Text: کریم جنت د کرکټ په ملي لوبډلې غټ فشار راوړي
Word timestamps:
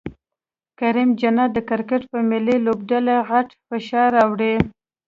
کریم 0.79 1.09
جنت 1.21 1.49
د 1.53 1.57
کرکټ 1.69 2.01
په 2.11 2.19
ملي 2.29 2.57
لوبډلې 2.65 3.15
غټ 3.29 3.47
فشار 3.67 4.09
راوړي 4.17 4.53